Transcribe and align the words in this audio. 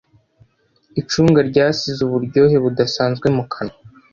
Icunga 1.01 1.39
ryasize 1.49 1.99
uburyohe 2.03 2.57
budasanzwe 2.65 3.27
mu 3.35 3.43
kanwa. 3.51 3.75